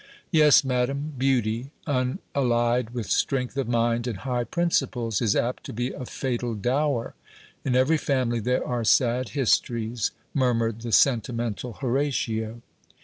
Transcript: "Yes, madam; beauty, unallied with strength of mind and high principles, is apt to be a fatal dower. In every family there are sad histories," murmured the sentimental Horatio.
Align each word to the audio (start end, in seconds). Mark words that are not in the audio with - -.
"Yes, 0.31 0.63
madam; 0.63 1.13
beauty, 1.15 1.69
unallied 1.85 2.89
with 2.89 3.11
strength 3.11 3.55
of 3.55 3.67
mind 3.67 4.07
and 4.07 4.17
high 4.17 4.45
principles, 4.45 5.21
is 5.21 5.35
apt 5.35 5.63
to 5.65 5.73
be 5.73 5.91
a 5.91 6.07
fatal 6.07 6.55
dower. 6.55 7.13
In 7.63 7.75
every 7.75 7.97
family 7.99 8.39
there 8.39 8.65
are 8.65 8.83
sad 8.83 9.29
histories," 9.37 10.09
murmured 10.33 10.81
the 10.81 10.91
sentimental 10.91 11.73
Horatio. 11.73 12.63